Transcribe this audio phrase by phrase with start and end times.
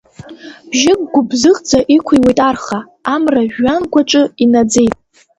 [0.69, 2.79] Бжьык гәыбзыӷӡа иқәыҩуеит арха,
[3.13, 4.95] Амра жәҩангәаҿы инаӡеит.